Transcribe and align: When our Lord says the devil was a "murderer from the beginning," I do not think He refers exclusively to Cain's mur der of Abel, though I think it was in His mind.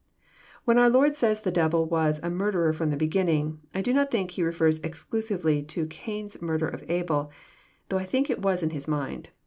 When 0.65 0.79
our 0.79 0.89
Lord 0.89 1.15
says 1.15 1.41
the 1.41 1.51
devil 1.51 1.85
was 1.85 2.19
a 2.23 2.29
"murderer 2.31 2.73
from 2.73 2.89
the 2.89 2.97
beginning," 2.97 3.59
I 3.71 3.83
do 3.83 3.93
not 3.93 4.09
think 4.09 4.31
He 4.31 4.41
refers 4.41 4.79
exclusively 4.79 5.61
to 5.61 5.85
Cain's 5.85 6.41
mur 6.41 6.57
der 6.57 6.69
of 6.69 6.83
Abel, 6.89 7.29
though 7.89 7.99
I 7.99 8.05
think 8.05 8.27
it 8.27 8.41
was 8.41 8.63
in 8.63 8.71
His 8.71 8.87
mind. 8.87 9.29